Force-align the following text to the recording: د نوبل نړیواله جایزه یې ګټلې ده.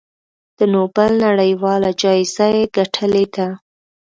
د 0.57 0.59
نوبل 0.73 1.11
نړیواله 1.27 1.89
جایزه 2.01 2.47
یې 2.55 2.63
ګټلې 2.77 3.25
ده. 3.35 3.47